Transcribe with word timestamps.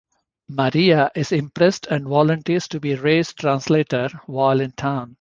Maria 0.49 1.11
is 1.13 1.31
impressed 1.31 1.85
and 1.85 2.07
volunteers 2.07 2.67
to 2.67 2.79
be 2.79 2.95
Ray's 2.95 3.33
translator 3.33 4.09
while 4.25 4.59
in 4.59 4.71
town. 4.71 5.09